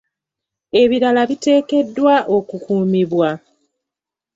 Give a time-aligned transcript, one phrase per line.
[0.81, 3.29] Ebibira biteekeddwa okukuumibwa.